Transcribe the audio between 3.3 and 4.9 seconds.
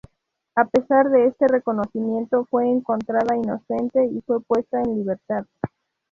inocente y fue puesta